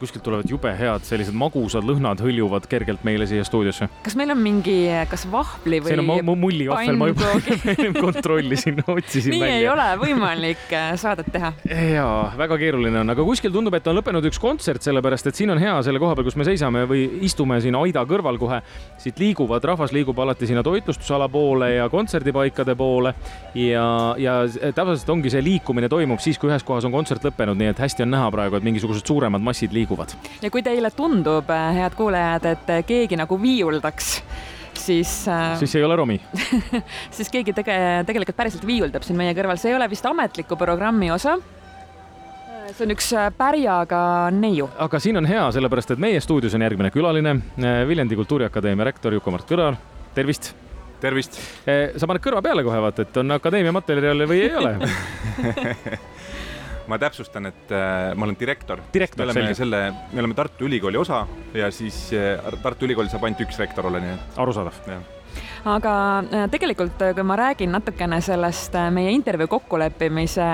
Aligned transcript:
kuskilt 0.00 0.24
tulevad 0.24 0.48
jube 0.48 0.72
head 0.76 1.04
sellised 1.04 1.36
magusad 1.36 1.84
lõhnad 1.86 2.20
hõljuvad 2.24 2.66
kergelt 2.70 3.04
meile 3.04 3.26
siia 3.28 3.44
stuudiosse. 3.44 3.88
kas 4.04 4.16
meil 4.18 4.32
on 4.32 4.40
mingi, 4.40 4.76
kas 5.10 5.26
vahvli 5.30 5.80
või? 5.84 5.92
see 5.92 6.00
on 6.00 6.40
mullivahvel, 6.40 6.98
ma 7.00 7.10
juba 7.10 8.00
kontrollisin, 8.00 8.80
otsisin 8.96 9.34
nii 9.36 9.42
välja. 9.42 9.58
ei 9.58 9.68
ole 9.68 9.86
võimalik 10.00 10.72
äh, 10.76 10.92
saadet 11.00 11.30
teha. 11.32 11.52
jaa, 11.68 12.32
väga 12.40 12.58
keeruline 12.60 13.02
on, 13.02 13.14
aga 13.14 13.26
kuskil 13.26 13.52
tundub, 13.54 13.76
et 13.76 13.86
on 13.90 13.98
lõppenud 14.00 14.26
üks 14.30 14.40
kontsert, 14.42 14.84
sellepärast 14.86 15.30
et 15.30 15.38
siin 15.38 15.52
on 15.52 15.60
hea 15.60 15.76
selle 15.86 16.02
koha 16.02 16.16
peal, 16.16 16.28
kus 16.30 16.38
me 16.40 16.48
seisame 16.48 16.86
või 16.90 17.06
istume 17.28 17.60
siin 17.62 17.76
aida 17.78 18.04
kõrval 18.08 18.40
kohe. 18.40 18.62
siit 19.00 19.20
liiguvad, 19.20 19.64
rahvas 19.64 19.92
liigub 19.96 20.18
alati 20.20 20.48
sinna 20.48 20.64
toitlustusala 20.66 21.28
poole 21.28 21.74
ja 21.76 21.88
kontserdipaikade 21.92 22.74
poole 22.76 23.14
ja, 23.54 23.86
ja 24.18 24.40
täpselt 24.48 25.08
ongi 25.12 25.32
see 25.32 25.44
liikumine 25.44 25.88
toimub 25.92 26.20
siis, 26.20 26.38
kui 26.40 26.50
ühes 26.50 26.64
kohas 26.66 26.88
on 26.88 26.94
kontsert 26.94 27.24
lõppenud, 27.28 27.58
nii 27.60 27.72
et 27.74 27.84
hästi 27.84 28.06
on 28.06 28.14
näha 28.16 28.32
praegu, 28.32 28.56
et 28.56 28.66
mingisugused 28.66 29.06
suuremad 29.06 29.44
massid 29.44 29.74
liiguvad 29.76 29.89
liiguvad. 29.90 30.14
ja 30.42 30.50
kui 30.50 30.62
teile 30.62 30.90
tundub, 30.90 31.50
äh, 31.50 31.74
head 31.74 31.94
kuulajad, 31.96 32.46
et 32.54 32.70
äh, 32.70 32.84
keegi 32.86 33.16
nagu 33.16 33.38
viiuldaks, 33.40 34.22
siis 34.74 35.28
äh.... 35.28 35.58
siis 35.58 35.74
ei 35.74 35.84
ole 35.84 35.96
Romi 35.96 36.20
siis 37.16 37.30
keegi 37.30 37.52
tege-, 37.52 38.04
tegelikult 38.06 38.36
päriselt 38.36 38.66
viiuldab 38.66 39.02
siin 39.02 39.18
meie 39.18 39.34
kõrval, 39.34 39.58
see 39.58 39.72
ei 39.72 39.78
ole 39.78 39.88
vist 39.90 40.06
ametliku 40.06 40.56
programmi 40.56 41.10
osa 41.10 41.36
äh, 41.36 42.70
see 42.72 42.86
on 42.86 42.94
üks 42.94 43.12
pärjaga 43.36 44.02
neiu. 44.34 44.70
aga 44.78 45.02
siin 45.02 45.20
on 45.20 45.28
hea, 45.28 45.50
sellepärast 45.52 45.96
et 45.96 46.02
meie 46.02 46.20
stuudios 46.20 46.54
on 46.54 46.66
järgmine 46.66 46.90
külaline, 46.94 47.36
Viljandi 47.88 48.18
Kultuuriakadeemia 48.18 48.90
rektor 48.92 49.14
Juku-Mart 49.18 49.48
Kõlar, 49.48 49.78
tervist. 50.14 50.52
tervist. 51.00 51.40
sa 51.64 52.06
paned 52.06 52.22
kõrva 52.22 52.42
peale 52.44 52.64
kohe 52.66 52.80
vaata, 52.86 53.06
et 53.08 53.22
on 53.22 53.38
akadeemia 53.38 53.72
materjale 53.72 54.28
või 54.28 54.44
ei 54.46 54.54
ole 54.54 54.76
ma 56.90 56.98
täpsustan, 57.00 57.50
et 57.50 57.72
äh, 57.74 58.10
ma 58.16 58.26
olen 58.26 58.38
direktor. 58.40 58.82
direktor, 58.94 59.24
me 59.26 59.30
oleme 59.30 59.54
selle, 59.58 59.84
me 60.12 60.24
oleme 60.24 60.36
Tartu 60.38 60.66
Ülikooli 60.68 61.00
osa 61.00 61.22
ja 61.54 61.70
siis 61.74 62.08
äh, 62.16 62.52
Tartu 62.62 62.88
Ülikoolil 62.88 63.12
saab 63.12 63.28
ainult 63.28 63.46
üks 63.46 63.62
rektor 63.62 63.90
olla, 63.90 64.02
nii 64.02 64.18
et. 64.18 64.38
arusaadav 64.44 64.84
aga 65.68 65.94
äh, 66.24 66.46
tegelikult, 66.50 67.00
äh, 67.02 67.12
kui 67.14 67.24
ma 67.26 67.36
räägin 67.36 67.72
natukene 67.74 68.20
sellest 68.24 68.74
äh, 68.78 68.88
meie 68.94 69.12
intervjuu 69.12 69.48
kokkuleppimise 69.50 70.46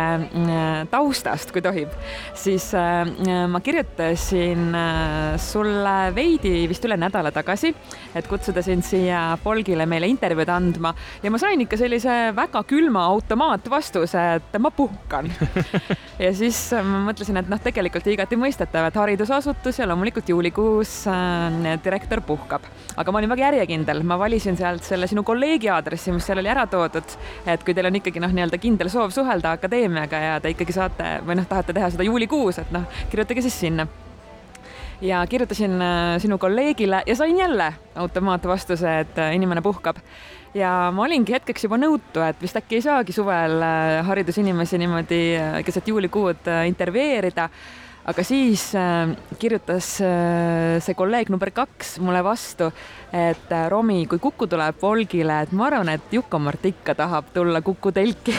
taustast, 0.90 1.52
kui 1.54 1.62
tohib, 1.62 1.92
siis 2.36 2.68
ma 2.74 3.60
kirjutasin 3.62 4.74
sulle 5.40 5.94
veidi 6.14 6.66
vist 6.70 6.84
üle 6.86 6.96
nädala 6.98 7.30
tagasi, 7.34 7.72
et 8.16 8.28
kutsuda 8.30 8.62
sind 8.64 8.84
siia 8.86 9.36
Folgile 9.42 9.86
meile 9.88 10.08
intervjuud 10.10 10.50
andma. 10.52 10.92
Ja 11.22 11.32
ma 11.32 11.40
sain 11.40 11.60
ikka 11.62 11.78
sellise 11.80 12.16
väga 12.36 12.62
külma 12.68 13.06
automaatvastuse, 13.12 14.27
et 14.38 14.58
ma 14.62 14.72
puhkan. 14.74 15.30
Ja 16.16 16.30
siis 16.32 16.56
ma 16.72 17.02
mõtlesin, 17.10 17.36
et 17.36 17.48
noh, 17.52 17.60
tegelikult 17.60 18.06
igati 18.08 18.38
mõistetav, 18.40 18.86
et 18.88 18.94
haridusasutus 18.96 19.82
ja 19.82 19.84
loomulikult 19.90 20.30
juulikuus 20.32 20.92
direktor 21.84 22.22
puhkab, 22.24 22.64
aga 22.96 23.12
ma 23.12 23.20
olin 23.20 23.34
väga 23.34 23.44
järjekindel, 23.50 24.00
ma 24.08 24.16
valisin 24.16 24.56
sealt 24.56 24.86
selle 24.86 24.95
sinu 25.05 25.22
kolleegi 25.27 25.69
aadressi, 25.69 26.14
mis 26.16 26.25
seal 26.25 26.41
oli 26.41 26.48
ära 26.48 26.64
toodud. 26.70 27.19
et 27.47 27.64
kui 27.64 27.75
teil 27.77 27.91
on 27.91 28.00
ikkagi 28.00 28.22
noh, 28.25 28.33
nii-öelda 28.33 28.58
kindel 28.62 28.89
soov 28.92 29.12
suhelda 29.12 29.52
akadeemiaga 29.58 30.25
ja 30.25 30.41
te 30.41 30.55
ikkagi 30.56 30.72
saate 30.72 31.19
või 31.27 31.36
noh, 31.36 31.47
tahate 31.48 31.77
teha 31.77 31.92
seda 31.92 32.08
juulikuus, 32.08 32.64
et 32.64 32.72
noh, 32.72 32.89
kirjutage 33.12 33.44
siis 33.44 33.61
sinna 33.67 33.86
ja 35.00 35.27
kirjutasin 35.27 35.83
äh, 35.83 36.19
sinu 36.19 36.39
kolleegile 36.39 37.02
ja 37.06 37.17
sain 37.17 37.36
jälle 37.39 37.74
automaatvastuse, 37.94 38.98
et 38.98 39.19
äh, 39.19 39.34
inimene 39.34 39.62
puhkab. 39.62 39.97
ja 40.55 40.92
ma 40.92 41.02
olingi 41.02 41.33
hetkeks 41.33 41.64
juba 41.64 41.77
nõutu, 41.77 42.22
et 42.24 42.41
vist 42.41 42.56
äkki 42.56 42.78
ei 42.78 42.83
saagi 42.83 43.12
suvel 43.12 43.61
äh, 43.62 44.06
haridusinimesi 44.06 44.78
niimoodi 44.78 45.20
keset 45.64 45.89
juulikuud 45.89 46.48
intervjueerida 46.67 47.50
aga 48.06 48.22
siis 48.22 48.68
äh, 48.78 49.10
kirjutas 49.38 49.88
äh, 50.00 50.78
see 50.82 50.94
kolleeg 50.94 51.30
number 51.32 51.50
kaks 51.54 51.96
mulle 52.02 52.22
vastu, 52.24 52.68
et 53.10 53.50
äh, 53.52 53.64
Romi, 53.70 54.04
kui 54.06 54.20
Kuku 54.22 54.46
tuleb 54.50 54.78
Volgile, 54.82 55.40
et 55.42 55.54
ma 55.56 55.66
arvan, 55.66 55.90
et 55.90 56.14
Juku-Mart 56.14 56.68
ikka 56.70 56.94
tahab 56.98 57.32
tulla 57.34 57.61
Kuku 57.66 57.92
telki 57.96 58.34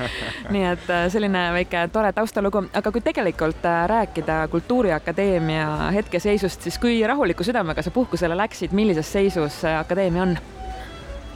nii 0.54 0.64
et 0.70 0.88
selline 1.12 1.44
väike 1.58 1.84
tore 1.92 2.14
taustalugu, 2.16 2.64
aga 2.80 2.92
kui 2.94 3.04
tegelikult 3.04 3.68
rääkida 3.92 4.40
Kultuuriakadeemia 4.52 5.90
hetkeseisust, 5.98 6.64
siis 6.64 6.80
kui 6.80 7.02
rahuliku 7.06 7.44
südamega 7.44 7.84
sa 7.84 7.92
puhkusele 7.92 8.38
läksid, 8.40 8.72
millises 8.76 9.12
seisus 9.12 9.60
akadeemia 9.74 10.24
on? 10.24 10.34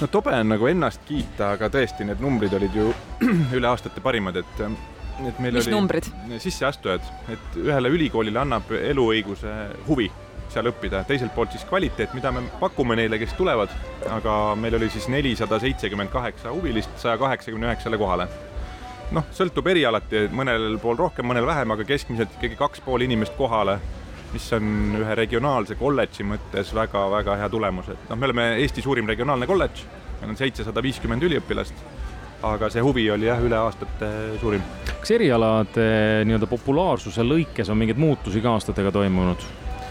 no 0.00 0.08
tobe 0.08 0.32
on 0.32 0.48
nagu 0.56 0.72
ennast 0.72 1.04
kiita, 1.04 1.52
aga 1.58 1.68
tõesti, 1.72 2.08
need 2.08 2.24
numbrid 2.24 2.56
olid 2.56 2.80
ju 2.80 2.90
üle 3.58 3.68
aastate 3.68 4.00
parimad, 4.04 4.40
et 4.40 4.66
et 5.22 5.40
meil 5.42 5.58
mis 5.58 5.70
numbrid? 5.70 6.08
sisseastujad, 6.42 7.04
et 7.32 7.58
ühele 7.60 7.90
ülikoolile 7.94 8.40
annab 8.42 8.70
eluõiguse 8.76 9.52
huvi 9.88 10.10
seal 10.54 10.68
õppida, 10.70 11.02
teiselt 11.08 11.34
poolt 11.34 11.54
siis 11.54 11.64
kvaliteet, 11.66 12.12
mida 12.14 12.30
me 12.34 12.44
pakume 12.60 12.96
neile, 12.98 13.18
kes 13.18 13.32
tulevad, 13.38 13.72
aga 14.12 14.34
meil 14.60 14.76
oli 14.78 14.90
siis 14.92 15.08
nelisada 15.10 15.58
seitsekümmend 15.62 16.12
kaheksa 16.12 16.52
huvilist 16.54 16.92
saja 17.02 17.18
kaheksakümne 17.18 17.70
üheksale 17.70 17.98
kohale. 17.98 18.28
noh, 19.14 19.26
sõltub 19.34 19.66
erialati, 19.70 20.28
mõnel 20.34 20.78
pool 20.82 20.96
rohkem, 20.98 21.26
mõnel 21.28 21.46
vähem, 21.46 21.74
aga 21.74 21.84
keskmiselt 21.86 22.32
ikkagi 22.38 22.56
kaks 22.58 22.80
pool 22.84 23.04
inimest 23.04 23.34
kohale, 23.38 23.78
mis 24.32 24.46
on 24.56 24.96
ühe 24.98 25.18
regionaalse 25.18 25.76
kolledži 25.78 26.26
mõttes 26.26 26.72
väga-väga 26.74 27.36
hea 27.42 27.50
tulemus, 27.50 27.90
et 27.92 28.08
noh, 28.10 28.18
me 28.18 28.30
oleme 28.30 28.48
Eesti 28.62 28.82
suurim 28.82 29.10
regionaalne 29.10 29.46
kolledž, 29.46 29.84
meil 30.20 30.34
on 30.34 30.40
seitsesada 30.40 30.82
viiskümmend 30.82 31.26
üliõpilast 31.26 31.84
aga 32.44 32.68
see 32.72 32.82
huvi 32.84 33.06
oli 33.12 33.28
jah, 33.28 33.40
üle 33.44 33.56
aastate 33.58 34.10
suurim. 34.42 34.62
Kas 35.04 35.18
erialade 35.18 35.84
nii-öelda 36.24 36.46
populaarsuse 36.48 37.20
lõikes 37.28 37.68
on 37.68 37.76
mingeid 37.76 37.98
muutusi 38.00 38.40
ka 38.40 38.54
aastatega 38.56 38.92
toimunud? 38.94 39.42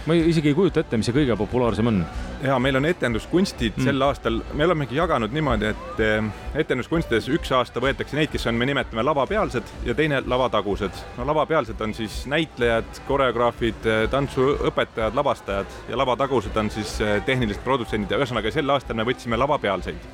ma 0.03 0.15
isegi 0.17 0.49
ei 0.49 0.55
kujuta 0.57 0.81
ette, 0.81 0.97
mis 0.99 1.07
see 1.07 1.13
kõige 1.15 1.35
populaarsem 1.39 1.87
on. 1.87 1.99
ja 2.43 2.55
meil 2.59 2.75
on 2.75 2.87
etenduskunstid 2.89 3.77
mm. 3.77 3.85
sel 3.85 4.01
aastal, 4.03 4.39
me 4.57 4.65
olemegi 4.65 4.97
jaganud 4.97 5.31
niimoodi, 5.31 5.69
et 5.69 6.01
eh, 6.01 6.31
etenduskunstides 6.63 7.29
üks 7.37 7.53
aasta 7.53 7.83
võetakse 7.83 8.17
neid, 8.17 8.31
kes 8.33 8.49
on, 8.49 8.57
me 8.57 8.65
nimetame 8.67 9.05
lavapealsed 9.05 9.69
ja 9.85 9.93
teine 9.95 10.23
lavatagused. 10.25 10.97
no 11.19 11.27
lavapealsed 11.29 11.85
on 11.85 11.93
siis 11.93 12.23
näitlejad, 12.33 12.89
koreograafid, 13.07 13.85
eh, 13.85 14.01
tantsuõpetajad, 14.11 15.13
lavastajad 15.21 15.77
ja 15.93 16.01
lavatagused 16.01 16.57
on 16.57 16.73
siis 16.73 16.97
eh, 17.05 17.19
tehnilised 17.29 17.61
produtsendid 17.63 18.11
ja 18.11 18.19
ühesõnaga 18.19 18.51
sel 18.51 18.75
aastal 18.75 18.97
me 18.97 19.05
võtsime 19.13 19.37
lavapealseid 19.39 20.09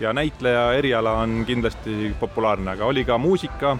ja 0.00 0.14
näitleja 0.14 0.70
eriala 0.78 1.18
on 1.26 1.42
kindlasti 1.46 2.14
populaarne, 2.22 2.78
aga 2.78 2.86
oli 2.86 3.04
ka 3.04 3.18
muusika, 3.18 3.76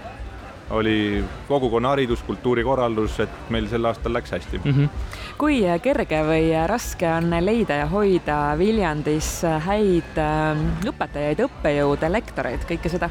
oli 0.69 1.23
kogukonnaharidus, 1.47 2.23
kultuurikorraldus, 2.23 3.19
et 3.19 3.49
meil 3.53 3.67
sel 3.69 3.85
aastal 3.85 4.13
läks 4.13 4.31
hästi 4.31 4.57
mm. 4.57 4.71
-hmm. 4.71 4.89
kui 5.37 5.61
kerge 5.81 6.23
või 6.25 6.49
raske 6.67 7.07
on 7.11 7.29
leida 7.45 7.81
ja 7.83 7.87
hoida 7.87 8.55
Viljandis 8.57 9.43
häid 9.67 10.17
ähm, 10.17 10.67
õpetajaid, 10.89 11.45
õppejõude, 11.45 12.11
lektoreid, 12.11 12.65
kõike 12.69 12.89
seda? 12.89 13.09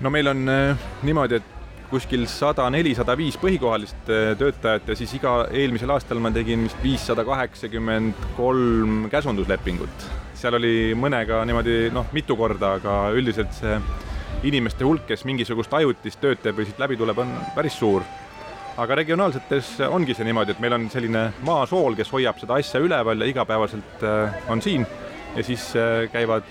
no 0.00 0.10
meil 0.10 0.26
on 0.26 0.48
äh, 0.48 0.88
niimoodi, 1.02 1.34
et 1.34 1.52
kuskil 1.90 2.26
sada 2.26 2.66
neli, 2.70 2.94
sada 2.94 3.16
viis 3.16 3.36
põhikohalist 3.38 4.10
äh, 4.10 4.34
töötajat 4.38 4.88
ja 4.88 4.96
siis 4.96 5.14
iga 5.14 5.46
eelmisel 5.50 5.90
aastal 5.90 6.18
ma 6.18 6.30
tegin 6.34 6.66
vist 6.66 6.82
viissada 6.82 7.24
kaheksakümmend 7.24 8.14
kolm 8.36 9.08
käsunduslepingut 9.10 10.10
seal 10.44 10.58
oli 10.58 10.92
mõnega 10.98 11.44
niimoodi 11.48 11.88
noh, 11.94 12.10
mitu 12.12 12.36
korda, 12.36 12.74
aga 12.80 12.96
üldiselt 13.16 13.54
see 13.56 13.78
inimeste 14.48 14.84
hulk, 14.84 15.06
kes 15.08 15.24
mingisugust 15.28 15.72
ajutist 15.74 16.20
tööd 16.22 16.42
teeb 16.42 16.58
või 16.58 16.68
siit 16.68 16.80
läbi 16.80 16.98
tuleb, 17.00 17.18
on 17.24 17.32
päris 17.56 17.78
suur. 17.80 18.04
aga 18.76 18.94
regionaalsetes 18.98 19.76
ongi 19.86 20.16
see 20.18 20.26
niimoodi, 20.26 20.50
et 20.50 20.60
meil 20.60 20.74
on 20.74 20.88
selline 20.90 21.28
maasool, 21.46 21.94
kes 21.94 22.10
hoiab 22.10 22.40
seda 22.40 22.56
asja 22.58 22.80
üleval 22.82 23.20
ja 23.22 23.28
igapäevaselt 23.30 24.02
äh, 24.02 24.34
on 24.50 24.62
siin 24.62 24.86
ja 25.36 25.44
siis 25.46 25.68
äh, 25.78 26.10
käivad 26.12 26.48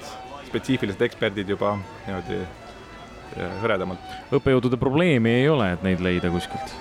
spetsiifilised 0.47 1.01
eksperdid 1.03 1.49
juba 1.49 1.75
niimoodi 2.07 2.39
äh, 2.39 3.59
hõredamalt. 3.61 4.15
õppejõudude 4.39 4.79
probleemi 4.79 5.35
ei 5.41 5.49
ole, 5.51 5.73
et 5.75 5.83
neid 5.83 5.99
leida 5.99 6.31
kuskilt 6.31 6.75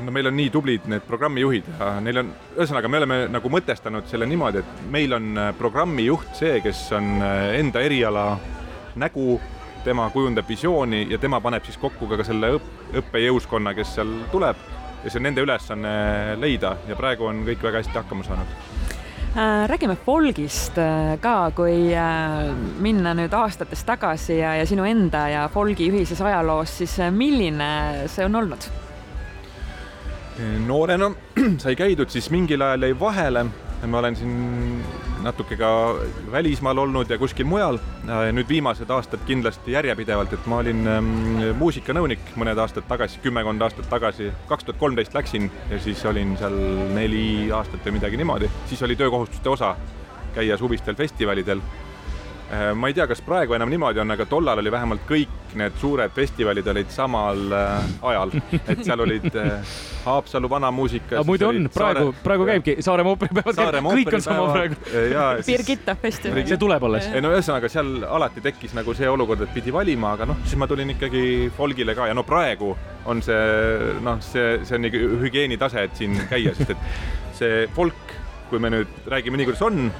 no 0.00 0.14
meil 0.14 0.30
on 0.30 0.38
nii 0.38 0.54
tublid 0.54 0.86
need 0.88 1.02
programmijuhid 1.08 1.66
ja 1.74 1.92
neil 2.00 2.22
on, 2.22 2.34
ühesõnaga, 2.54 2.88
me 2.88 3.02
oleme 3.02 3.22
nagu 3.34 3.50
mõtestanud 3.52 4.06
selle 4.08 4.30
niimoodi, 4.30 4.62
et 4.62 4.84
meil 4.94 5.18
on 5.18 5.46
programmijuht 5.58 6.30
see, 6.38 6.60
kes 6.62 6.86
on 6.96 7.18
enda 7.58 7.82
eriala 7.84 8.30
nägu, 9.02 9.40
tema 9.84 10.10
kujundab 10.10 10.48
visiooni 10.48 11.06
ja 11.10 11.18
tema 11.18 11.40
paneb 11.40 11.64
siis 11.64 11.78
kokku 11.80 12.08
ka 12.10 12.24
selle 12.26 12.54
õp-, 12.58 12.70
õppejõuskonna, 13.00 13.74
kes 13.76 13.94
seal 13.98 14.12
tuleb 14.32 14.56
ja 15.04 15.10
see 15.10 15.20
on 15.20 15.28
nende 15.30 15.44
ülesanne 15.44 15.92
leida 16.40 16.74
ja 16.88 16.96
praegu 16.98 17.30
on 17.30 17.44
kõik 17.46 17.62
väga 17.64 17.80
hästi 17.80 17.96
hakkama 17.96 18.26
saanud 18.26 18.52
äh, 19.36 19.64
räägime 19.70 19.96
folgist 20.04 20.76
ka, 21.20 21.34
kui 21.56 21.94
minna 22.84 23.16
nüüd 23.16 23.34
aastates 23.36 23.86
tagasi 23.88 24.40
ja, 24.42 24.54
ja 24.60 24.68
sinu 24.68 24.84
enda 24.88 25.26
ja 25.32 25.48
folgi 25.52 25.88
ühises 25.92 26.20
ajaloos, 26.20 26.76
siis 26.82 26.98
milline 27.16 27.70
see 28.12 28.28
on 28.28 28.42
olnud? 28.42 28.70
noorena 30.66 31.10
sai 31.62 31.76
käidud, 31.76 32.08
siis 32.08 32.30
mingil 32.32 32.62
ajal 32.64 32.88
jäi 32.88 33.00
vahele. 33.00 33.44
ma 33.86 33.98
olen 33.98 34.16
siin 34.16 34.82
natuke 35.24 35.56
ka 35.60 35.70
välismaal 36.32 36.78
olnud 36.78 37.10
ja 37.10 37.18
kuskil 37.18 37.46
mujal. 37.48 37.78
nüüd 38.32 38.48
viimased 38.48 38.90
aastad 38.90 39.22
kindlasti 39.26 39.74
järjepidevalt, 39.76 40.32
et 40.32 40.46
ma 40.50 40.60
olin 40.62 40.86
ähm, 40.88 41.10
muusikanõunik 41.58 42.34
mõned 42.40 42.58
aastad 42.58 42.86
tagasi, 42.88 43.20
kümmekond 43.24 43.62
aastat 43.62 43.88
tagasi, 43.90 44.30
kaks 44.48 44.66
tuhat 44.66 44.80
kolmteist 44.80 45.14
läksin 45.14 45.50
ja 45.70 45.78
siis 45.80 46.04
olin 46.08 46.36
seal 46.40 46.56
neli 46.96 47.50
aastat 47.54 47.84
või 47.86 47.98
midagi 47.98 48.20
niimoodi, 48.20 48.50
siis 48.70 48.82
oli 48.86 48.96
töökohustuste 48.96 49.52
osa 49.52 49.74
käia 50.34 50.56
suvistel 50.56 50.94
festivalidel. 50.94 51.58
Äh, 51.58 51.79
ma 52.74 52.88
ei 52.90 52.94
tea, 52.96 53.06
kas 53.06 53.20
praegu 53.22 53.54
enam 53.54 53.70
niimoodi 53.70 54.00
on, 54.02 54.10
aga 54.10 54.26
tollal 54.26 54.58
oli 54.58 54.72
vähemalt 54.72 55.04
kõik 55.06 55.54
need 55.58 55.76
suured 55.80 56.12
festivalid 56.14 56.66
olid 56.70 56.90
samal 56.94 57.40
äh, 57.54 57.92
ajal, 58.10 58.32
et 58.60 58.82
seal 58.86 59.02
olid 59.04 59.28
äh, 59.38 59.76
Haapsalu 60.04 60.50
vanamuusika. 60.50 61.22
muide 61.26 61.46
on, 61.46 61.68
praegu, 61.74 62.14
praegu 62.24 62.46
käibki 62.48 62.76
Saaremaa 62.82 63.14
ooperipäevad, 63.14 63.80
kõik 63.84 64.14
on 64.16 64.24
sama 64.24 64.46
praegu. 64.54 64.78
Birgitta 65.46 65.94
festival. 66.00 66.42
see 66.48 66.60
tuleb 66.60 66.86
alles. 66.90 67.10
ei 67.14 67.22
no 67.24 67.32
ühesõnaga, 67.34 67.70
seal 67.72 68.04
alati 68.08 68.42
tekkis 68.44 68.74
nagu 68.78 68.94
see 68.98 69.10
olukord, 69.10 69.44
et 69.46 69.54
pidi 69.54 69.74
valima, 69.74 70.14
aga 70.18 70.30
noh, 70.32 70.40
siis 70.44 70.58
ma 70.60 70.70
tulin 70.70 70.94
ikkagi 70.96 71.50
folgile 71.56 71.94
ka 71.98 72.08
ja 72.10 72.16
no 72.16 72.24
praegu 72.26 72.74
on 73.10 73.22
see 73.24 73.98
noh, 74.04 74.18
see, 74.24 74.60
see 74.64 74.78
on 74.78 74.86
nagu 74.88 75.04
hügieenitase, 75.24 75.86
et 75.86 75.98
siin 75.98 76.18
käia, 76.30 76.54
sest 76.58 76.74
et 76.74 76.88
see 77.40 77.66
folk, 77.76 78.16
kui 78.50 78.62
me 78.62 78.72
nüüd 78.72 79.10
räägime 79.10 79.38
nii, 79.40 79.50
kuidas 79.50 79.62
on, 79.66 79.90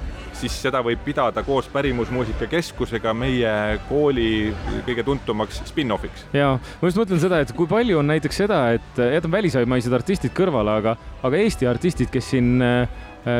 siis 0.41 0.57
seda 0.65 0.81
võib 0.85 1.03
pidada 1.05 1.43
koos 1.45 1.67
Pärimusmuusika 1.71 2.47
Keskusega 2.51 3.13
meie 3.17 3.51
kooli 3.89 4.51
kõige 4.87 5.05
tuntumaks 5.05 5.61
spin-offiks. 5.69 6.25
ja 6.33 6.55
ma 6.57 6.89
just 6.89 6.99
mõtlen 6.99 7.21
seda, 7.21 7.41
et 7.43 7.53
kui 7.57 7.69
palju 7.69 8.01
on 8.01 8.09
näiteks 8.11 8.43
seda, 8.43 8.63
et 8.77 9.01
jätame 9.01 9.39
välismaised 9.39 9.93
artistid 9.93 10.35
kõrvale, 10.37 10.79
aga, 10.81 10.97
aga 11.21 11.45
Eesti 11.45 11.69
artistid, 11.69 12.11
kes 12.13 12.33
siin 12.33 12.57
äh, 12.65 12.89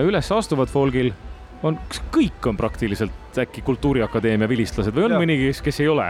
üles 0.06 0.32
astuvad 0.32 0.72
folgil, 0.72 1.12
on, 1.64 1.78
kas 1.90 2.02
kõik 2.14 2.48
on 2.50 2.58
praktiliselt 2.58 3.38
äkki 3.42 3.64
Kultuuriakadeemia 3.66 4.50
vilistlased 4.50 4.96
või 4.96 5.08
on 5.08 5.16
ja. 5.16 5.20
mõni, 5.22 5.38
kes, 5.46 5.62
kes 5.66 5.82
ei 5.84 5.92
ole? 5.92 6.08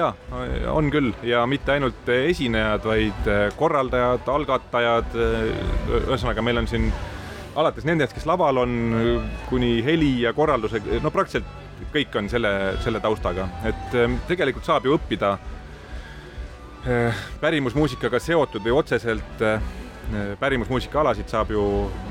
ja 0.00 0.12
on 0.72 0.90
küll 0.92 1.12
ja 1.26 1.44
mitte 1.48 1.74
ainult 1.76 2.08
esinejad, 2.12 2.84
vaid 2.88 3.30
äh, 3.30 3.46
korraldajad, 3.58 4.28
algatajad. 4.32 5.16
Äh, 5.16 5.50
ühesõnaga, 6.02 6.44
meil 6.44 6.62
on 6.62 6.70
siin 6.70 6.88
alates 7.56 7.84
nendest, 7.88 8.14
kes 8.16 8.26
laval 8.28 8.62
on, 8.62 8.72
kuni 9.48 9.80
heli 9.84 10.14
ja 10.22 10.32
korralduse, 10.36 10.80
no 11.02 11.10
praktiliselt 11.12 11.48
kõik 11.92 12.14
on 12.18 12.28
selle, 12.30 12.52
selle 12.84 13.00
taustaga, 13.02 13.48
et 13.68 13.96
ähm, 13.98 14.18
tegelikult 14.28 14.66
saab 14.68 14.86
ju 14.86 14.94
õppida 14.96 15.32
äh, 16.86 17.24
pärimusmuusikaga 17.42 18.20
seotud 18.22 18.62
või 18.64 18.76
otseselt 18.78 19.42
äh, 19.44 19.72
pärimusmuusikaalasid 20.40 21.30
saab 21.32 21.50
ju 21.54 21.64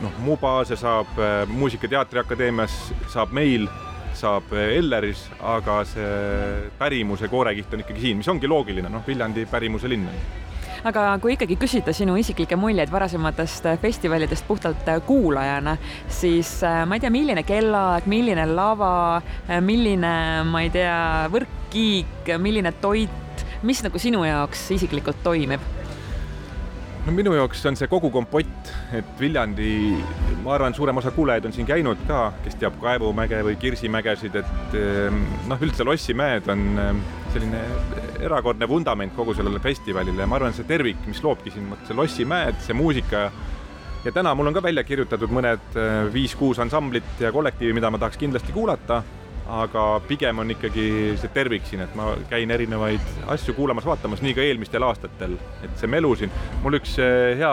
noh, 0.03 0.19
Mubase 0.25 0.77
saab 0.79 1.17
äh, 1.19 1.45
Muusika- 1.49 1.89
Teatriakadeemias, 1.91 2.75
saab 3.13 3.33
meil, 3.35 3.69
saab 4.17 4.51
Elleris, 4.51 5.23
aga 5.39 5.81
see 5.87 6.69
pärimuse 6.77 7.31
koorekiht 7.31 7.73
on 7.73 7.85
ikkagi 7.85 8.03
siin, 8.03 8.19
mis 8.19 8.29
ongi 8.31 8.49
loogiline, 8.51 8.91
noh, 8.91 9.07
Viljandi 9.07 9.47
pärimuse 9.49 9.89
linn 9.89 10.09
aga 10.87 11.17
kui 11.21 11.35
ikkagi 11.35 11.57
küsida 11.61 11.93
sinu 11.95 12.15
isiklikke 12.19 12.57
muljeid 12.59 12.91
varasematest 12.91 13.67
festivalidest 13.81 14.47
puhtalt 14.47 14.87
kuulajana, 15.05 15.77
siis 16.09 16.57
äh, 16.67 16.81
ma 16.87 16.97
ei 16.97 17.03
tea, 17.03 17.11
milline 17.13 17.43
kellaaeg, 17.47 18.07
milline 18.09 18.47
lava, 18.49 19.21
milline, 19.61 20.15
ma 20.49 20.63
ei 20.65 20.71
tea, 20.73 21.27
võrkkiik, 21.33 22.33
milline 22.41 22.73
toit, 22.81 23.45
mis 23.67 23.83
nagu 23.85 24.01
sinu 24.01 24.25
jaoks 24.25 24.71
isiklikult 24.77 25.21
toimib? 25.23 25.69
no 27.01 27.13
minu 27.17 27.31
jaoks 27.33 27.63
on 27.65 27.77
see 27.77 27.89
kogu 27.89 28.11
kompott, 28.13 28.69
et 28.93 29.15
Viljandi, 29.19 29.71
ma 30.43 30.53
arvan, 30.53 30.75
suurem 30.77 31.01
osa 31.01 31.09
kuulajaid 31.15 31.47
on 31.49 31.55
siin 31.55 31.65
käinud 31.65 32.03
ka, 32.09 32.27
kes 32.45 32.59
teab 32.61 32.77
Kaevumäge 32.81 33.41
või 33.45 33.57
Kirsimägesid, 33.61 34.37
et 34.37 34.75
noh, 35.49 35.65
üldse 35.65 35.87
Lossimäed 35.87 36.49
on 36.53 36.67
selline 37.33 37.61
erakordne 38.21 38.67
vundament 38.69 39.15
kogu 39.15 39.35
sellele 39.37 39.61
festivalile. 39.63 40.23
Ja 40.23 40.29
ma 40.29 40.37
arvan, 40.39 40.53
see 40.55 40.67
tervik, 40.69 41.01
mis 41.07 41.23
loobki 41.23 41.53
siin, 41.53 41.71
see 41.87 41.97
Lossimäed, 41.97 42.59
see 42.65 42.77
muusika 42.77 43.29
ja 44.05 44.11
täna 44.11 44.35
mul 44.35 44.49
on 44.49 44.57
ka 44.57 44.63
välja 44.65 44.83
kirjutatud 44.83 45.31
mõned 45.33 45.75
ehm, 45.77 46.11
viis-kuus 46.13 46.59
ansamblit 46.63 47.19
ja 47.21 47.31
kollektiivi, 47.33 47.73
mida 47.77 47.91
ma 47.93 48.01
tahaks 48.01 48.17
kindlasti 48.21 48.55
kuulata 48.55 49.03
aga 49.51 49.83
pigem 50.07 50.39
on 50.39 50.53
ikkagi 50.53 50.85
see 51.19 51.31
tervik 51.35 51.65
siin, 51.67 51.83
et 51.83 51.95
ma 51.97 52.13
käin 52.29 52.51
erinevaid 52.53 53.25
asju 53.33 53.55
kuulamas-vaatamas, 53.57 54.21
nii 54.23 54.35
ka 54.37 54.45
eelmistel 54.45 54.85
aastatel, 54.87 55.35
et 55.65 55.73
see 55.79 55.89
melu 55.91 56.13
siin, 56.19 56.31
mul 56.63 56.77
üks 56.79 56.95
eh, 57.03 57.33
hea, 57.39 57.51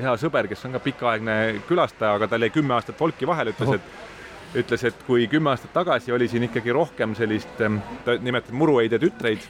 hea 0.00 0.14
sõber, 0.20 0.48
kes 0.50 0.64
on 0.68 0.76
ka 0.76 0.82
pikaaegne 0.84 1.36
külastaja, 1.68 2.14
aga 2.18 2.30
tal 2.30 2.46
jäi 2.46 2.54
kümme 2.54 2.76
aastat 2.78 2.98
folki 3.00 3.28
vahele, 3.28 3.52
ütles, 3.54 3.76
et 3.76 4.23
ütles, 4.58 4.84
et 4.86 5.00
kui 5.06 5.26
kümme 5.30 5.50
aastat 5.52 5.72
tagasi 5.74 6.12
oli 6.14 6.28
siin 6.30 6.46
ikkagi 6.48 6.72
rohkem 6.74 7.14
sellist, 7.18 7.50
ta 7.58 8.16
nimetab 8.22 8.54
muruheide 8.56 9.00
tütreid, 9.02 9.42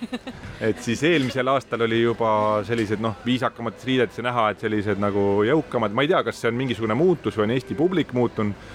et 0.65 0.81
siis 0.85 1.03
eelmisel 1.07 1.51
aastal 1.53 1.85
oli 1.87 2.01
juba 2.03 2.63
sellised 2.67 3.03
noh, 3.05 3.19
viisakamates 3.27 3.85
riidetes 3.89 4.23
näha, 4.25 4.51
et 4.55 4.65
sellised 4.65 5.01
nagu 5.03 5.45
jõukamad, 5.49 5.95
ma 5.95 6.07
ei 6.07 6.13
tea, 6.13 6.23
kas 6.27 6.41
see 6.41 6.51
on 6.53 6.59
mingisugune 6.59 6.97
muutus 6.99 7.37
või 7.39 7.49
on 7.49 7.55
Eesti 7.57 7.77
publik 7.79 8.15
muutunud, 8.17 8.73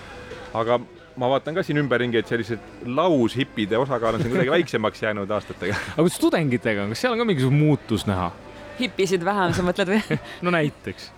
aga 0.60 0.80
ma 1.20 1.30
vaatan 1.34 1.58
ka 1.58 1.64
siin 1.66 1.82
ümberringi, 1.82 2.22
et 2.22 2.30
sellised 2.30 2.86
laushippide 2.86 3.80
osakaal 3.80 4.18
on 4.18 4.24
siin 4.24 4.34
kuidagi 4.34 4.54
väiksemaks 4.58 5.04
jäänud 5.08 5.32
aastatega. 5.40 5.80
aga 5.96 6.06
kuidas 6.06 6.22
tudengitega 6.22 6.86
on, 6.86 6.94
kas 6.96 7.04
seal 7.06 7.18
on 7.18 7.24
ka 7.24 7.28
mingisugune 7.32 7.66
muutus 7.66 8.08
näha? 8.10 8.32
Hipisid 8.80 9.26
vähem, 9.26 9.54
sa 9.56 9.66
mõtled 9.66 9.92
või 9.94 10.20
no 10.46 10.54
näiteks. 10.56 11.10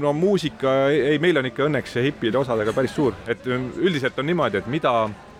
no 0.00 0.12
muusika, 0.16 0.74
ei, 0.92 1.18
meil 1.22 1.40
on 1.40 1.48
ikka 1.50 1.68
õnneks 1.68 1.96
see 1.96 2.08
hipide 2.08 2.40
osadega 2.40 2.74
päris 2.76 2.94
suur, 2.96 3.16
et 3.30 3.46
üldiselt 3.46 4.18
on 4.20 4.28
niimoodi, 4.30 4.60
et 4.60 4.70
mida 4.70 4.94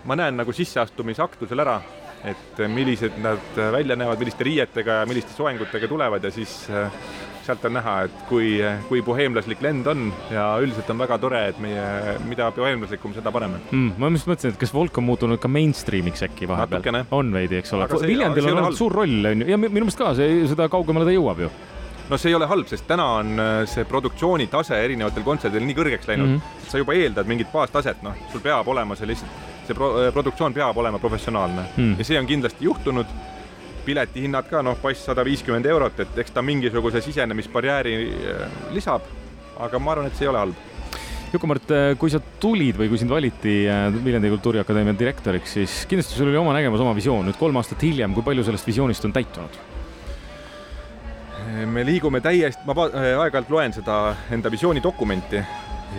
ma 0.05 0.17
näen 0.19 0.37
nagu 0.37 0.53
sisseastumisaktusel 0.55 1.63
ära, 1.65 1.79
et 2.25 2.61
millised 2.71 3.19
nad 3.21 3.59
välja 3.75 3.97
näevad, 3.99 4.19
milliste 4.21 4.45
riietega 4.47 5.01
ja 5.01 5.09
milliste 5.09 5.35
soengutega 5.35 5.87
tulevad 5.89 6.23
ja 6.25 6.31
siis 6.33 6.63
sealt 7.45 7.65
on 7.67 7.75
näha, 7.77 7.95
et 8.07 8.23
kui, 8.29 8.55
kui 8.89 9.01
boheemlaslik 9.05 9.61
lend 9.65 9.87
on 9.91 10.09
ja 10.33 10.47
üldiselt 10.63 10.89
on 10.93 11.03
väga 11.03 11.19
tore, 11.21 11.43
et 11.51 11.61
meie, 11.63 12.15
mida 12.29 12.49
boheemlaslikum, 12.55 13.13
seda 13.17 13.33
parem 13.35 13.57
mm,. 13.59 13.95
ma 14.01 14.11
just 14.15 14.29
mõtlesin, 14.31 14.55
et 14.55 14.61
kas 14.61 14.73
Volk 14.75 14.97
on 15.01 15.07
muutunud 15.09 15.41
ka 15.41 15.51
mainstream'iks 15.51 16.25
äkki 16.29 16.49
vahepeal? 16.49 17.03
on 17.15 17.31
veidi, 17.35 17.61
eks 17.61 17.75
ole. 17.77 17.87
Viljandil 18.05 18.51
on 18.51 18.63
olnud 18.63 18.77
suur 18.77 18.99
roll, 19.01 19.31
on 19.31 19.45
ju, 19.45 19.49
ja 19.53 19.61
minu 19.61 19.85
meelest 19.85 20.01
ka 20.01 20.13
see, 20.17 20.43
seda 20.49 20.69
kaugemale 20.71 21.07
ta 21.07 21.15
jõuab 21.15 21.45
ju 21.45 21.53
no 22.09 22.17
see 22.21 22.29
ei 22.29 22.35
ole 22.37 22.47
halb, 22.49 22.67
sest 22.69 22.85
täna 22.89 23.05
on 23.19 23.39
äh, 23.41 23.53
see 23.69 23.85
produktsiooni 23.89 24.47
tase 24.51 24.77
erinevatel 24.77 25.25
kontsertidel 25.25 25.65
nii 25.65 25.77
kõrgeks 25.77 26.09
läinud 26.09 26.27
mm, 26.27 26.41
-hmm. 26.41 26.69
sa 26.69 26.81
juba 26.81 26.93
eeldad 26.93 27.29
mingit 27.29 27.51
baastaset, 27.53 28.03
noh, 28.05 28.17
sul 28.31 28.43
peab 28.45 28.67
olema 28.69 28.95
see 28.95 29.09
lihtsalt, 29.09 29.39
see 29.67 29.77
pro 29.77 29.91
äh, 30.03 30.11
produktsioon 30.13 30.53
peab 30.53 30.77
olema 30.77 31.01
professionaalne 31.01 31.65
mm. 31.75 31.95
ja 31.97 32.05
see 32.05 32.19
on 32.19 32.29
kindlasti 32.29 32.65
juhtunud 32.69 33.17
piletihinnad 33.85 34.47
ka 34.49 34.61
noh, 34.65 34.77
pass 34.81 35.05
sada 35.07 35.23
viiskümmend 35.25 35.67
eurot, 35.69 35.99
et 36.03 36.23
eks 36.23 36.33
ta 36.35 36.43
mingisuguse 36.45 37.01
sisenemisbarjääri 37.05 37.97
äh, 38.05 38.55
lisab, 38.75 39.05
aga 39.61 39.81
ma 39.81 39.93
arvan, 39.95 40.09
et 40.09 40.17
see 40.17 40.27
ei 40.27 40.31
ole 40.31 40.41
halb. 40.41 40.63
Juku-Mart, 41.33 41.71
äh, 41.75 41.91
kui 41.99 42.11
sa 42.13 42.21
tulid 42.41 42.79
või 42.79 42.89
kui 42.91 43.01
sind 43.01 43.11
valiti 43.11 43.55
äh, 43.69 43.87
Viljandi 43.93 44.31
Kultuuriakadeemia 44.33 44.97
direktoriks, 44.97 45.57
siis 45.59 45.77
kindlasti 45.89 46.17
sul 46.17 46.31
oli 46.31 46.41
oma 46.41 46.55
nägemus, 46.57 46.83
oma 46.83 46.95
visioon. 46.97 47.25
nüüd 47.29 47.39
kolm 47.39 47.61
aastat 47.61 47.83
hiljem, 47.85 48.15
kui 48.15 48.25
palju 48.25 48.45
sellest 48.47 48.73
visioonist 48.73 49.07
on 49.07 49.15
täitunud? 49.15 49.63
me 51.71 51.85
liigume 51.87 52.19
täiesti, 52.19 52.65
ma 52.67 52.73
aeg-ajalt 52.83 53.51
loen 53.53 53.71
seda 53.71 53.95
enda 54.33 54.49
visioonidokumenti 54.51 55.39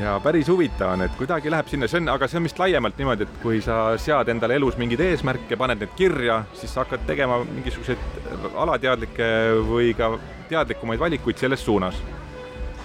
ja 0.01 0.17
päris 0.23 0.49
huvitav 0.49 0.93
on, 0.93 1.05
et 1.07 1.15
kuidagi 1.19 1.51
läheb 1.53 1.69
sinna, 1.71 1.89
see 1.89 2.01
on, 2.03 2.11
aga 2.13 2.29
see 2.29 2.41
on 2.41 2.47
vist 2.49 2.59
laiemalt 2.61 2.99
niimoodi, 3.01 3.27
et 3.27 3.39
kui 3.43 3.61
sa 3.65 3.79
sead 4.01 4.29
endale 4.33 4.59
elus 4.59 4.77
mingeid 4.81 5.03
eesmärke, 5.07 5.59
paned 5.59 5.81
need 5.83 5.95
kirja, 5.99 6.43
siis 6.59 6.75
sa 6.75 6.85
hakkad 6.85 7.07
tegema 7.09 7.39
mingisuguseid 7.45 8.53
alateadlikke 8.55 9.29
või 9.69 9.93
ka 9.97 10.13
teadlikumaid 10.51 11.01
valikuid 11.01 11.41
selles 11.41 11.65
suunas. 11.65 12.03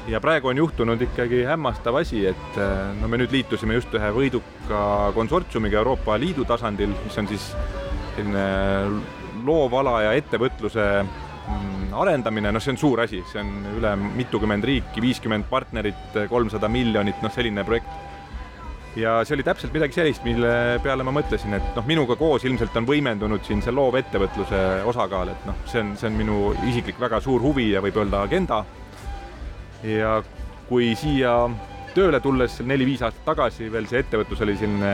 ja 0.07 0.19
praegu 0.19 0.49
on 0.49 0.57
juhtunud 0.57 1.01
ikkagi 1.01 1.43
hämmastav 1.45 1.95
asi, 1.99 2.23
et 2.25 2.55
no 3.01 3.07
me 3.07 3.19
nüüd 3.21 3.31
liitusime 3.31 3.75
just 3.77 3.93
ühe 3.93 4.07
võiduka 4.15 5.11
konsortsiumiga 5.13 5.77
Euroopa 5.77 6.17
Liidu 6.19 6.45
tasandil, 6.45 6.95
mis 7.03 7.17
on 7.17 7.27
siis 7.29 7.51
selline 8.15 8.47
loovala 9.45 10.01
ja 10.01 10.15
ettevõtluse 10.17 10.87
arendamine, 12.01 12.51
noh, 12.51 12.63
see 12.63 12.73
on 12.73 12.79
suur 12.79 13.01
asi, 13.03 13.21
see 13.31 13.41
on 13.41 13.51
üle 13.77 13.95
mitukümmend 13.99 14.65
riiki, 14.67 15.03
viiskümmend 15.03 15.47
partnerit, 15.49 16.17
kolmsada 16.29 16.69
miljonit, 16.71 17.21
noh, 17.23 17.33
selline 17.33 17.65
projekt. 17.67 18.09
ja 18.95 19.21
see 19.23 19.37
oli 19.37 19.43
täpselt 19.47 19.71
midagi 19.71 19.95
sellist, 19.95 20.23
mille 20.27 20.79
peale 20.83 21.03
ma 21.07 21.13
mõtlesin, 21.15 21.55
et 21.55 21.77
noh, 21.77 21.85
minuga 21.87 22.17
koos 22.19 22.43
ilmselt 22.43 22.75
on 22.75 22.87
võimendunud 22.87 23.45
siin 23.47 23.63
see 23.63 23.71
loovettevõtluse 23.71 24.61
osakaal, 24.91 25.31
et 25.31 25.45
noh, 25.47 25.59
see 25.71 25.83
on, 25.83 25.93
see 25.99 26.09
on 26.11 26.17
minu 26.19 26.39
isiklik 26.67 26.99
väga 26.99 27.21
suur 27.23 27.43
huvi 27.43 27.69
ja 27.71 27.83
võib 27.83 28.01
öelda 28.03 28.25
agenda. 28.27 28.63
ja 29.83 30.19
kui 30.67 30.91
siia 30.95 31.35
tööle 31.95 32.19
tulles 32.23 32.57
neli-viis 32.67 33.01
aastat 33.05 33.25
tagasi 33.27 33.67
veel 33.71 33.87
see 33.89 34.01
ettevõtlus 34.03 34.43
oli 34.45 34.55
selline 34.59 34.91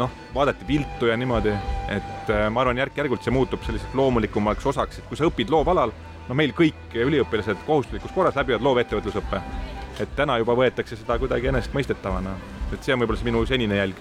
noh, 0.00 0.14
vaadati 0.34 0.66
viltu 0.68 1.10
ja 1.10 1.16
niimoodi, 1.20 1.52
et 1.92 2.32
äh, 2.32 2.46
ma 2.52 2.64
arvan, 2.64 2.80
järk-järgult 2.80 3.24
see 3.24 3.34
muutub 3.34 3.64
selliseks 3.66 3.94
loomulikumaks 3.98 4.66
osaks, 4.72 5.00
et 5.00 5.10
kui 5.10 5.20
sa 5.20 5.28
õpid 5.28 5.52
loovalal, 5.52 5.92
no 6.28 6.38
meil 6.38 6.54
kõik 6.56 6.96
üliõpilased 6.96 7.64
kohustuslikus 7.66 8.14
korras 8.16 8.38
läbivad 8.40 8.64
loovettevõtlusõppe. 8.64 9.42
et 10.00 10.14
täna 10.16 10.38
juba 10.40 10.54
võetakse 10.56 10.96
seda 10.96 11.18
kuidagi 11.20 11.50
enesestmõistetavana, 11.50 12.32
et 12.72 12.82
see 12.82 12.94
on 12.94 13.02
võib-olla 13.02 13.20
see 13.20 13.28
minu 13.28 13.44
senine 13.46 13.76
jälg 13.76 13.98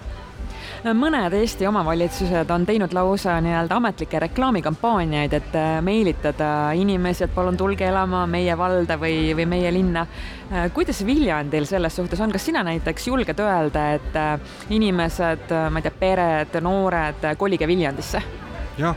mõned 0.97 1.33
Eesti 1.37 1.67
omavalitsused 1.69 2.49
on 2.53 2.65
teinud 2.65 2.93
lausa 2.93 3.37
nii-öelda 3.43 3.77
ametlikke 3.77 4.19
reklaamikampaaniaid, 4.25 5.33
et 5.33 5.57
meelitada 5.85 6.71
inimesi, 6.77 7.25
et 7.25 7.35
palun 7.35 7.57
tulge 7.57 7.87
elama 7.87 8.25
meie 8.29 8.57
valda 8.57 8.97
või, 9.01 9.31
või 9.37 9.45
meie 9.45 9.73
linna. 9.73 10.05
kuidas 10.73 11.05
Viljandil 11.05 11.65
selles 11.65 11.95
suhtes 11.95 12.19
on, 12.21 12.31
kas 12.31 12.45
sina 12.45 12.63
näiteks 12.63 13.07
julged 13.07 13.39
öelda, 13.39 13.87
et 13.95 14.69
inimesed, 14.69 15.53
ma 15.71 15.79
ei 15.79 15.87
tea, 15.87 15.97
pered, 15.99 16.61
noored, 16.61 17.31
kolige 17.37 17.67
Viljandisse? 17.67 18.21
jah, 18.77 18.95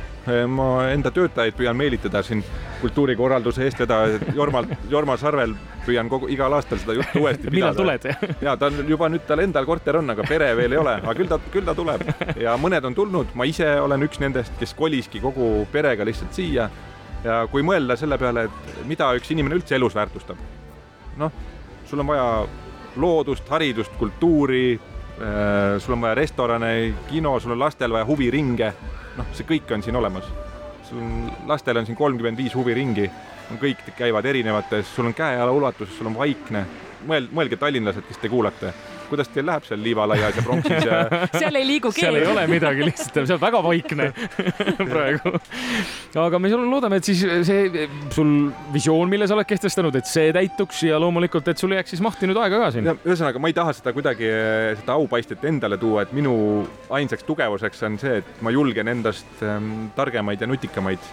ma 0.48 0.68
enda 0.88 1.10
töötajaid 1.10 1.56
püüan 1.58 1.76
meelitada 1.76 2.22
siin 2.22 2.44
kultuurikorralduse 2.84 3.64
eestvedaja 3.66 4.20
Jormalt, 4.36 4.72
Jorma 4.90 5.16
Sarvel 5.20 5.54
püüan 5.84 6.08
kogu, 6.12 6.28
igal 6.32 6.52
aastal 6.56 6.80
seda 6.82 6.96
juttu 6.98 7.22
uuesti 7.22 7.52
millal 7.52 7.76
tuled? 7.76 8.06
ja 8.44 8.56
ta 8.60 8.70
on 8.70 8.82
juba 8.88 9.08
nüüd, 9.12 9.24
tal 9.28 9.42
endal 9.44 9.66
korter 9.68 10.00
on, 10.00 10.14
aga 10.14 10.26
pere 10.28 10.50
veel 10.58 10.76
ei 10.76 10.80
ole, 10.80 10.96
aga 11.00 11.14
küll 11.18 11.30
ta, 11.30 11.38
küll 11.52 11.68
ta 11.68 11.76
tuleb 11.76 12.04
ja 12.40 12.56
mõned 12.60 12.88
on 12.90 12.96
tulnud, 12.96 13.34
ma 13.38 13.48
ise 13.48 13.68
olen 13.80 14.06
üks 14.06 14.20
nendest, 14.22 14.56
kes 14.60 14.74
koliski 14.78 15.22
kogu 15.24 15.66
perega 15.72 16.06
lihtsalt 16.06 16.36
siia. 16.36 16.68
ja 17.24 17.38
kui 17.50 17.64
mõelda 17.66 17.96
selle 18.00 18.18
peale, 18.20 18.48
et 18.48 18.82
mida 18.88 19.10
üks 19.16 19.30
inimene 19.32 19.56
üldse 19.60 19.78
elus 19.78 19.96
väärtustab, 19.96 20.40
noh, 21.20 21.38
sul 21.88 22.04
on 22.04 22.12
vaja 22.12 22.26
loodust, 23.00 23.48
haridust, 23.50 23.94
kultuuri, 23.98 24.78
sul 25.80 25.96
on 25.96 26.04
vaja 26.04 26.18
restorane, 26.18 26.74
kino, 27.08 27.38
sul 27.40 27.56
on 27.56 27.64
lastel 27.64 27.96
vaja 27.96 28.06
huviringe 28.06 28.72
noh, 29.18 29.30
see 29.34 29.46
kõik 29.48 29.72
on 29.74 29.84
siin 29.84 29.96
olemas. 29.98 30.28
Sul 30.94 31.02
on, 31.02 31.32
lastel 31.46 31.76
on 31.76 31.86
siin 31.86 31.98
kolmkümmend 31.98 32.38
viis 32.38 32.54
huviringi, 32.54 33.10
kõik 33.60 33.82
käivad 33.98 34.26
erinevates, 34.30 34.88
sul 34.94 35.10
on 35.10 35.14
käeala 35.14 35.52
ulatuses, 35.52 35.96
sul 35.98 36.10
on 36.10 36.18
vaikne. 36.18 36.66
mõel-, 37.08 37.28
mõelge, 37.32 37.58
tallinlased, 37.60 38.06
kes 38.08 38.18
te 38.22 38.28
kuulate 38.32 38.72
kuidas 39.14 39.30
teil 39.32 39.46
läheb 39.48 39.66
seal 39.68 39.82
Liivalaias 39.84 40.38
ja 40.38 40.44
Pronksi 40.44 40.74
ja 40.74 41.00
seal 41.40 41.58
ei 41.60 41.66
liigu 41.68 41.92
keegi. 41.94 42.06
seal 42.06 42.20
ei 42.20 42.28
ole 42.30 42.46
midagi 42.50 42.86
lihtsalt, 42.86 43.20
see 43.24 43.36
on 43.36 43.42
väga 43.42 43.62
vaikne 43.64 44.10
praegu. 44.92 45.34
aga 46.24 46.40
me 46.42 46.52
loodame, 46.54 47.00
et 47.00 47.08
siis 47.08 47.24
see 47.46 47.88
sul 48.14 48.34
visioon, 48.74 49.10
mille 49.10 49.28
sa 49.30 49.36
oled 49.38 49.48
kehtestanud, 49.48 49.96
et 49.98 50.10
see 50.10 50.32
täituks 50.34 50.84
ja 50.88 51.00
loomulikult, 51.02 51.48
et 51.50 51.60
sul 51.60 51.74
jääks 51.76 51.94
siis 51.94 52.04
mahti 52.04 52.28
nüüd 52.30 52.40
aega 52.42 52.62
ka 52.66 52.70
siin. 52.74 52.90
ühesõnaga, 52.96 53.42
ma 53.42 53.50
ei 53.50 53.56
taha 53.56 53.74
seda 53.76 53.94
kuidagi, 53.96 54.30
seda 54.80 54.98
aupaistet 54.98 55.44
endale 55.48 55.78
tuua, 55.80 56.04
et 56.04 56.14
minu 56.16 56.34
ainsaks 56.94 57.26
tugevuseks 57.28 57.84
on 57.88 58.00
see, 58.02 58.20
et 58.22 58.42
ma 58.44 58.52
julgen 58.54 58.90
endast 58.90 59.44
ähm, 59.46 59.90
targemaid 59.96 60.42
ja 60.42 60.50
nutikamaid 60.50 61.12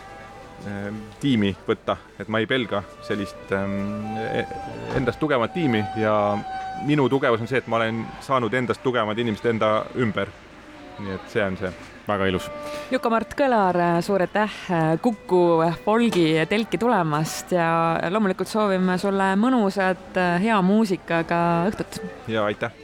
tiimi 1.22 1.56
võtta, 1.68 1.98
et 2.20 2.30
ma 2.30 2.42
ei 2.42 2.48
pelga 2.50 2.84
sellist 3.06 3.52
ähm, 3.56 4.18
e-, 4.18 4.46
endast 4.98 5.20
tugevat 5.20 5.54
tiimi 5.54 5.84
ja 5.98 6.14
minu 6.86 7.08
tugevus 7.10 7.42
on 7.42 7.50
see, 7.50 7.62
et 7.62 7.70
ma 7.72 7.80
olen 7.80 8.04
saanud 8.26 8.54
endast 8.54 8.84
tugevamad 8.84 9.18
inimesed 9.22 9.50
enda 9.54 9.74
ümber. 9.98 10.30
nii 11.02 11.16
et 11.16 11.32
see 11.34 11.42
on 11.42 11.56
see. 11.58 11.72
väga 12.06 12.26
ilus. 12.30 12.50
Juku-Mart 12.92 13.34
Kõlar, 13.38 13.78
suur 14.06 14.22
aitäh 14.22 14.58
Kuku 15.02 15.42
folgi 15.86 16.26
telki 16.50 16.78
tulemast 16.82 17.54
ja 17.56 17.98
loomulikult 18.10 18.50
soovime 18.50 18.98
sulle 19.02 19.32
mõnusat 19.40 20.20
hea 20.44 20.62
muusikaga 20.62 21.42
õhtut. 21.72 22.02
ja 22.28 22.46
aitäh 22.46 22.78